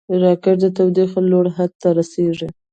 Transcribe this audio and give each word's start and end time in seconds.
راکټ 0.23 0.57
د 0.61 0.63
تودوخې 0.77 1.21
لوړ 1.31 1.45
حد 1.55 1.71
ته 1.81 1.89
رسېږي 1.97 2.49